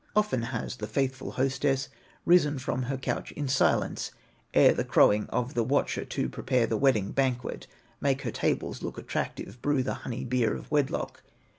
"Often 0.15 0.41
has 0.49 0.77
the 0.77 0.87
faithful 0.87 1.33
hostess 1.33 1.87
Risen 2.25 2.57
from 2.57 2.81
her 2.81 2.97
couch 2.97 3.31
in 3.33 3.47
silence, 3.47 4.09
Ere 4.51 4.73
the 4.73 4.83
crowing 4.83 5.27
of 5.27 5.53
the 5.53 5.61
watcher, 5.63 6.03
To 6.05 6.27
prepare 6.27 6.65
the 6.65 6.75
wedding 6.75 7.11
banquet, 7.11 7.67
Make 8.01 8.23
her 8.23 8.31
tables 8.31 8.81
look 8.81 8.97
attractive, 8.97 9.61
Brew 9.61 9.83
the 9.83 9.93
honey 10.01 10.23
beer 10.23 10.55
of 10.55 10.71
wedlock. 10.71 11.21